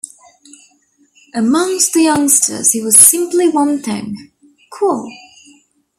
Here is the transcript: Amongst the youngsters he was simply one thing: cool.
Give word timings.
Amongst 1.35 1.93
the 1.93 2.01
youngsters 2.05 2.71
he 2.71 2.81
was 2.81 2.97
simply 2.97 3.49
one 3.49 3.83
thing: 3.83 4.31
cool. 4.73 5.07